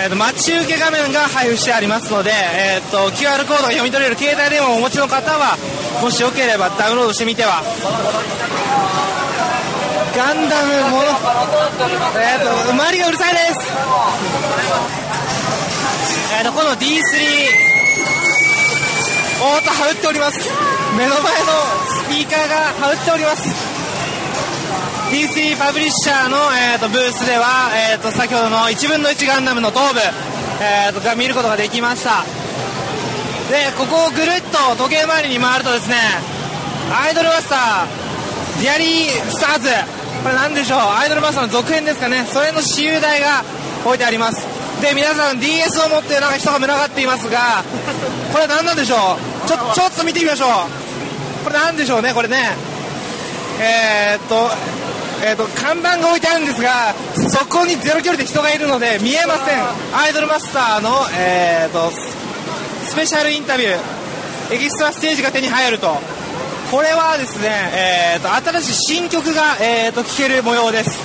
[0.00, 5.56] えー、と待ち受け画面が配布してありますので、えー、と QR コードが読み取れる携帯電話をお持ちの方は
[6.00, 7.62] もしよければダウンロードしてみては
[10.14, 11.10] ガンダムもの、
[12.20, 15.17] えっ、と、周りがうるさいです。
[16.38, 16.98] えっ、と、この D3、
[19.40, 20.38] おーっと、羽打っております。
[20.96, 21.26] 目の前の
[21.86, 23.78] スピーカーが羽打っております。
[25.10, 30.00] D3 パブリッシャーの、えー、とブースでは、えー、と先ほどの1分の1ガンダムの頭部、
[30.60, 32.24] えー、とが見ることができました。
[33.48, 35.96] でここをぐるっと時計回りに回るとですね
[36.92, 39.70] アイドルマスターディアリースターズ。
[40.22, 40.78] これ何でしょう？
[40.78, 42.26] アイドルマスターの続編ですかね。
[42.26, 43.44] それの私有台が
[43.86, 44.57] 置いてあります。
[44.80, 47.64] で皆さん DS を持ってなんか人が群がっていますが
[48.32, 49.48] これ何なんでしょう？
[49.48, 51.44] ちょちょっと見てみましょう。
[51.44, 52.12] これ何でしょうね？
[52.14, 52.56] これね。
[53.60, 54.50] えー、っと
[55.20, 56.94] えー、と看板が置いてあるんですが
[57.28, 59.64] そこにゼロ距離で人がいるので見えません。
[59.98, 61.90] アイドルマスターの、えー、と
[62.88, 63.78] スペシャルインタビュー。
[64.54, 66.00] エキストラステージが手に入ると。
[66.70, 71.00] これはですね、えー、と新しい新曲が、えー、と聴ける模様です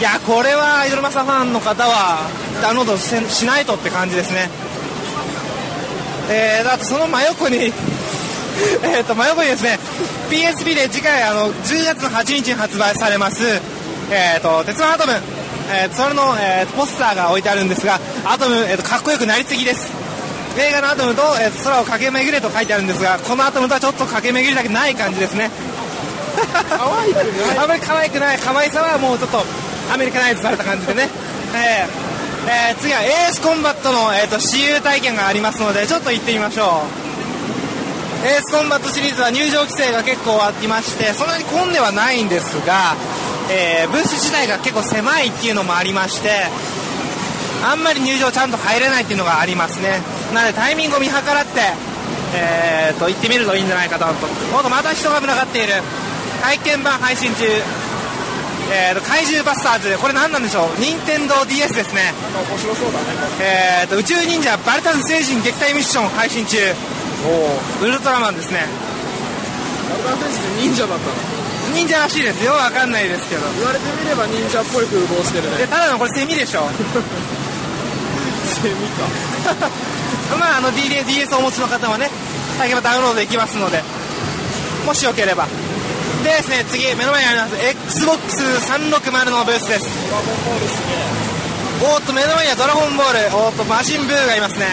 [0.00, 2.28] いやこれはアイドルマスターファンの方は
[2.60, 4.50] ダウンロードししないとって感じですね。
[6.30, 7.72] えー、あとその真横に
[8.82, 9.78] えーと真横にですね
[10.30, 13.60] PSP で次回あの10月の8日に発売されます、
[14.10, 15.12] えー、と鉄腕アトム、
[15.70, 19.88] えーそれの、えーポスターが置いてあるんですがアトム、えーとかっこよくなりすぎです。
[20.56, 25.50] 映画のアトムと、えーと空を駆け巡れと書いてあるんですがこのアトムとはちょっと駆け巡りたくない感じですね。
[26.52, 27.58] 可愛くない。
[27.58, 28.38] あまり可愛くない。
[28.38, 29.44] 可愛さはもうちょっと
[29.92, 31.08] アメリカナイズされた感じでね、
[31.54, 32.74] えーえ。
[32.74, 36.82] ー次はエースコンバットの、えー、と試遊体験がありますのでちょっと行ってみましょ
[38.22, 38.26] う。
[38.26, 42.96] エースコンバットシリーズは入場規制が結構ありましてそんなに混んではないんですが、
[43.50, 46.48] えーブース自体が結構狭いっていうのもありまして
[47.64, 50.02] あんまり入場ちゃんと入れないっていうのがありますね。
[50.34, 51.60] なのでタイミングを見計らって、
[52.34, 54.04] えー、と行ってみるといいんじゃないかと。
[54.04, 55.72] おっとまた人が群がっている。
[56.42, 57.44] 体験版配信中。
[58.72, 60.80] えー、と怪獣バスターズこれ何なんでしょう？
[60.80, 62.12] 任天堂 d s ですね。
[62.48, 63.06] 面白そうだね
[63.40, 66.56] えー、と宇宙忍者バルタン星人撃退ミッション配信中。
[67.82, 68.66] ウルトラマンですね。
[70.04, 71.14] バルタン選手忍者だったの？
[71.74, 72.44] 忍者らしいです。
[72.44, 73.42] よわかんないですけど。
[73.56, 75.58] 言われてみれば忍者っぽい風貌してるね。
[75.58, 76.68] でただのこれセミでしょ。
[78.44, 79.08] セミか。
[80.40, 82.10] まああの DS, DS をお持ちの方はね
[82.58, 83.82] 大変ダウンロードできますので
[84.86, 85.46] もしよければ
[86.22, 87.56] でですね次目の前にあります
[88.06, 89.88] XBOX360 のブースです。
[91.82, 94.66] おーっと目の前にはドラゴンボールおっとマシンブーがいますね。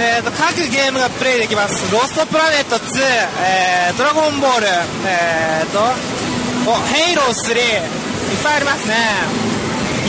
[0.00, 1.92] えー、と各ゲームがプレイできます。
[1.92, 2.80] ロストプラネット2、
[3.44, 5.78] えードラゴンボールえー、と
[6.70, 8.96] おヘイロー3いっぱいありますね。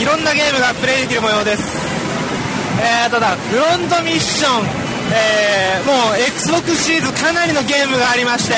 [0.00, 1.62] いろんなゲームがプレイできる模様です。
[2.82, 4.83] えーとだフロントミッション。
[5.12, 8.54] えーもう XBOX シリーズかなりのゲームがありまして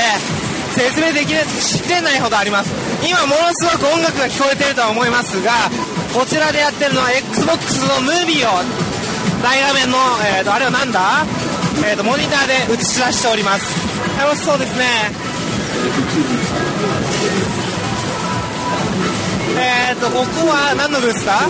[0.78, 2.70] 説明できない知ってないほどあります。
[3.02, 5.52] 今ものすごく音楽が聞こえてるとは思いますが
[6.14, 8.62] こちらでやってるのは XBOX のムービーを
[9.42, 9.98] 大画面の、
[10.38, 11.26] えー、とあれはなんだ、
[11.84, 13.66] えー、とモニターで映し出しております。
[14.18, 14.86] 楽しそうですね。
[19.58, 21.40] えっ、とここは何のブースだ？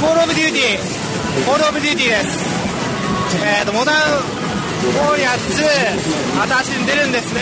[0.00, 2.44] Call of Duty Call of Duty です。
[3.42, 5.40] えっ、と Modern Warfare 2
[6.62, 7.40] 新しいの出るんですね。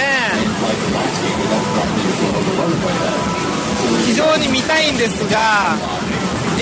[4.06, 5.74] 非常に見たいんですが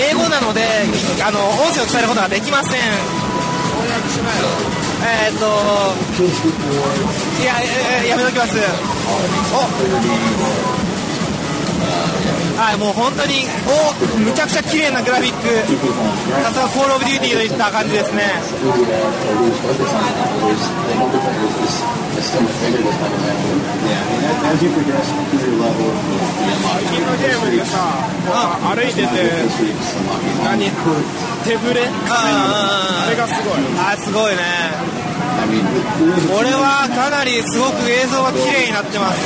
[0.01, 0.61] 英語なので
[1.23, 2.81] あの音声を伝えることができません。
[5.05, 5.45] えっ、と
[7.41, 7.61] いや
[8.09, 8.57] やめときます。
[9.53, 10.88] お
[12.59, 15.47] はいもう本当におむちゃくちゃ綺麗なグラフィック。
[16.43, 18.35] さすがコールオブデューティーといった感じですね。
[18.43, 18.59] 最
[26.83, 29.07] 近のゲームでさ、歩いてて、
[30.43, 30.69] 何
[31.47, 31.87] 手ぶれ？
[32.11, 33.59] あれがすごい。
[33.79, 34.98] あすごいね
[35.49, 39.17] これはかなりすごく映像が綺麗になってます。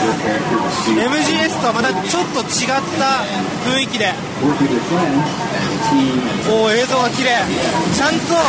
[0.88, 3.28] MGS とはまたちょっと違った
[3.68, 4.14] 雰囲気で。
[4.44, 5.20] work with your friends
[5.52, 6.16] as a team
[6.48, 7.44] お映像が綺麗。
[7.92, 8.40] ちゃんと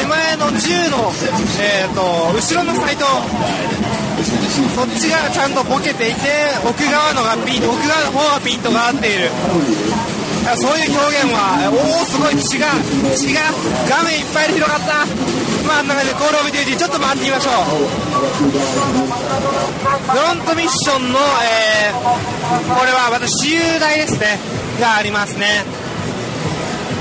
[0.00, 1.12] 手前の銃の、
[1.60, 3.04] えー、と後ろのサイト
[4.74, 9.30] そっちがちゃんとボケていて奥側のがピン奥側の方がピントが合っている。
[10.56, 12.72] そういう表現はおおすごい血が
[13.14, 13.52] 血が
[13.84, 15.04] 画面いっぱいで広がった。
[15.68, 17.54] まああんな感じでコールオブデューティーちょっと回ってみましょう。
[20.08, 21.98] フロントミッションの、えー
[22.78, 24.38] これは私有台ですね。
[24.80, 25.64] がありますね。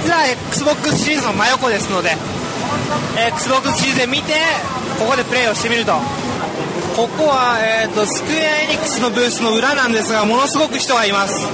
[0.03, 2.15] こちら XBOX シリーズの真横ですので
[3.29, 4.33] XBOX シリーズで見て
[4.99, 5.93] ここでプレイをしてみると。
[6.95, 11.45] ここは、えー、とスクエア・エニックスのブースの裏なんですがものすごく人がいます。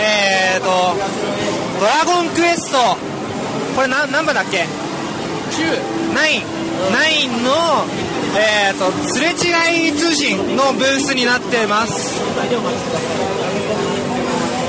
[0.00, 0.66] えー、と
[1.80, 2.78] ドラゴンクエスト
[3.76, 4.66] これ何番だっけ？
[5.50, 6.42] 9 9
[6.90, 7.84] 9の、
[8.38, 12.20] えー、とすれ違い通信のブースになってます。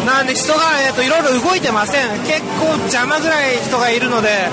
[0.05, 2.19] なんで人が、えー、といろいろ動いてません。
[2.25, 4.49] 結構邪魔ぐらい人がいるので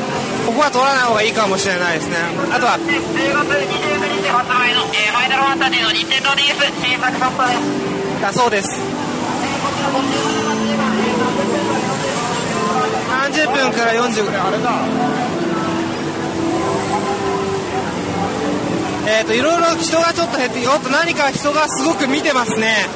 [0.47, 2.17] ここは取らない方がいいかもしれないですね。
[2.53, 6.55] あとは10月29日発売の、えーファイナルファンタジーの任天堂 DS
[6.85, 8.23] 新作ソフトです。
[8.23, 8.81] だそうです。
[13.29, 15.18] 30分から40分あれだ
[19.09, 22.87] えっ、といろいろ人がちょっと減っておっと何か人がすごく見てますね。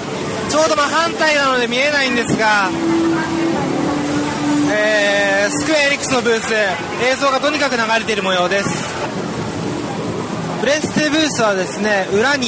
[0.51, 2.69] ちょうど真反対なので見えないんですが
[4.71, 8.69] えースクエアエリックスのブース映像がとにかく流れている模様です。
[10.61, 12.47] プレステブースはですね裏に、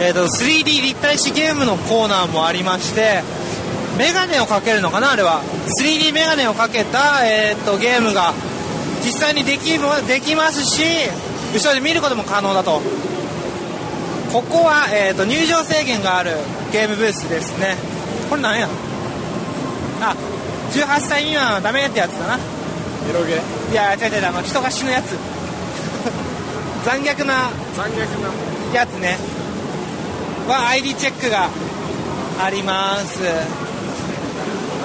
[0.00, 3.22] えー、と 3D 立体視ゲームのコーナーもありまして
[3.98, 5.42] メガネをかけるのかなあれは。
[5.80, 8.34] 3D メガネをかけた、えー、とゲームが
[9.02, 9.72] 実際にでき
[10.06, 10.82] できますし
[11.54, 13.05] 後ろで見ることも可能だと。
[14.36, 16.36] ここは、えー、と入場制限がある
[16.70, 17.74] ゲームブースですね。
[18.28, 18.68] これなんや？
[20.02, 20.14] あ
[20.76, 22.36] 18歳未満はダメってやつだな。
[22.36, 22.38] エ
[23.16, 23.40] ロゲ
[23.72, 25.16] いや違う違うあの人が死ぬやつ。
[26.84, 28.28] 残虐な残虐な。
[28.76, 29.16] やつね。
[30.46, 31.48] は ID チェックが
[32.44, 33.16] あります。
[33.24, 33.30] な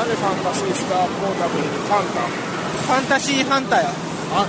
[0.05, 2.23] んでファンタシースターポータブルファンタ？
[2.87, 3.89] ファンタシーファンタよ。
[4.33, 4.47] あ、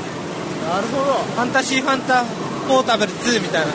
[0.72, 1.14] なるほど。
[1.34, 2.24] ファンタシーファンタ
[2.68, 3.72] ポータブル2みたいな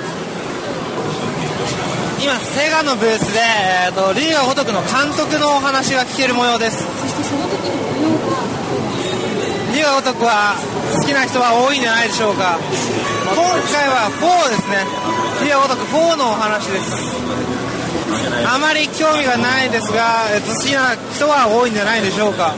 [2.22, 6.84] 今セガのブースで、えー、とリーガ如くの監督のお話が聞ける模様です。
[9.74, 10.56] リーガ如くは
[10.94, 12.58] 好きな人は多いんじゃないでしょうか。
[12.58, 14.86] 今回は4ですね。
[15.44, 17.18] リーガ如く4のお話です。
[18.46, 22.56] あまり興味がないですが、えーと好きな人は多いんじゃないでしょうか。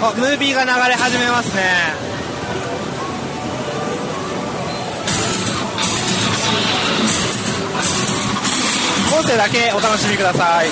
[0.00, 2.17] あムービーが流れ始めますね
[9.10, 10.68] 音声だけお楽しみください。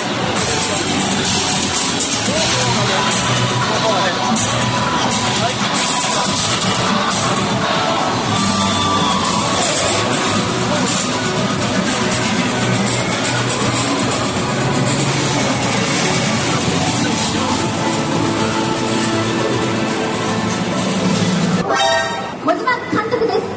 [22.45, 23.56] 小島監督です。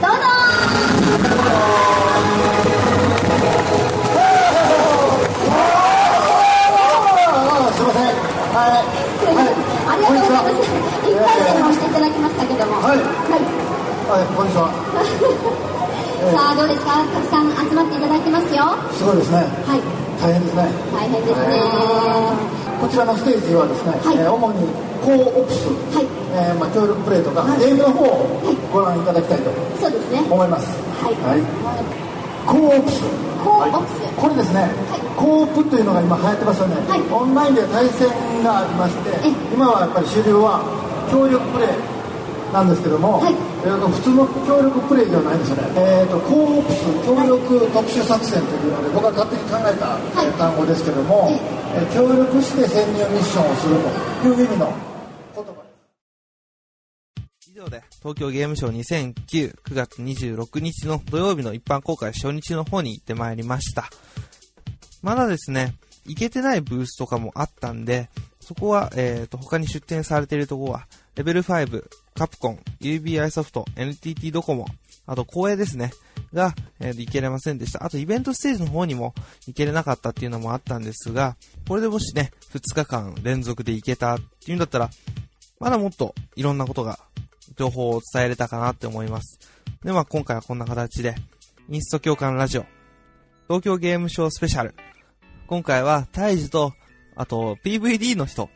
[23.01, 24.68] らのステージはですね、はいえー主に
[25.01, 25.64] コーオプス、
[25.96, 26.07] はい。
[26.36, 28.28] えーまあ、協力プレイとか、はいゲームの方を
[28.72, 29.51] ご覧いただきたいと。
[30.28, 30.68] 思います。
[31.01, 31.16] はい。
[31.24, 31.42] はい。
[32.44, 33.01] コーオプス。
[33.40, 34.01] コーオプス。
[34.20, 34.68] これですね、
[35.16, 38.09] コープというのが今流行ってますよね、はいオンラインで対戦
[38.42, 40.64] がありましてえ今はやっぱり主流は
[41.12, 41.76] 協力プレイ
[42.53, 50.01] なんですけども、はいえーと普通の協力プレイではないんですよね、えー、とコープス協力特殊作戦というので僕は勝手に考えた、
[50.40, 51.28] 単語ですけども、
[51.94, 53.76] 協力して潜入ミッションをする
[54.22, 54.74] という意味の
[55.34, 55.58] 言葉で
[57.40, 63.88] す以上で、東京ゲームショウ2009、9月26日の土曜日の一般公開初日の方に行ってまいりました。
[65.02, 65.74] まだですね、
[66.06, 68.08] 行けてないブースとかもあったんで、
[68.40, 74.66] そこは、えっ、と、他に出展されているところは、レベル5、カプコン、UBI ソフト、NTT ドコモ、
[75.11, 75.90] あと、光栄ですね、
[76.32, 77.84] が、えー行けれませんでした。
[77.84, 79.12] あと、イベントステージの方にも
[79.48, 81.36] 行けれなかったっていうのもあったんですが、
[81.66, 84.88] これでもしね、2日間連続で行けたっていうんだったら、
[85.58, 87.00] まだもっといろんなことが
[87.56, 89.40] 情報を伝えれたかなって思います。
[89.82, 91.16] で、まあ今回はこんな形で、
[91.68, 92.66] インスト共感ラジオ、
[93.48, 94.76] 東京ゲームショウスペシャル。
[95.48, 96.72] 今回は、タイジと、
[97.16, 98.48] あと、PVD の人。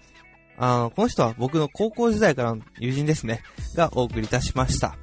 [0.57, 3.43] あの、この人は僕の高校時代からの友人ですね。
[3.75, 4.97] がお送りいたしました。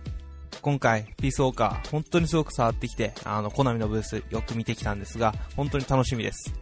[0.61, 6.53] 今回、ピースウォーカー、本当にすごく触ってきて、あの、コナミのブースよく見てきたんですが、本当に楽しみです。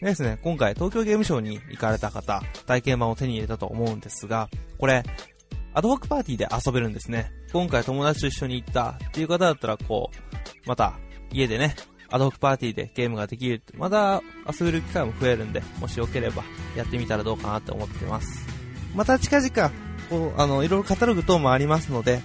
[0.00, 5.02] でですね、今回東京ゲームショウに行かれた方、体験版を手に入れたと思うんですが、これ、
[5.72, 7.32] アドホックパーティーで遊べるんですね。
[7.52, 10.98] 今回友達と一緒に行ったっていう方だったら、こう、また
[11.32, 11.76] 家でね、
[12.10, 16.42] アドホックパーティーでゲームができる、また遊べる機会も増えるんで、もしよければ
[16.76, 18.46] やってみたらどうかなって思ってます。
[18.94, 19.70] また近々、
[20.10, 22.20] こう、あの、いろいろカタログ等もありますので、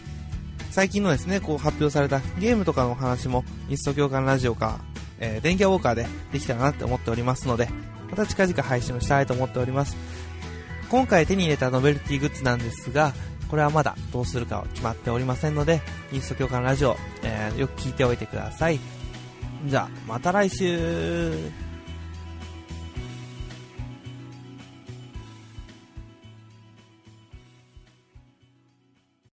[0.76, 4.82] 最近のですね、こう発表されたゲームとかのお話も、インスト共感ラジオか、
[5.20, 7.70] えー、電気ウォーカーでできたらなって思っておりますので、
[8.10, 9.96] また近々配信をしたいと思っております。
[10.90, 13.14] 今回手に入れたノベルティグッズなんですが、
[13.50, 18.82] これはまだどうするかは決まっておりませんので、インスト共感ラジオ、えーよく聞いておいてください。
[19.68, 21.32] じゃあ、また来週